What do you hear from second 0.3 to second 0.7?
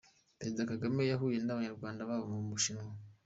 Perezida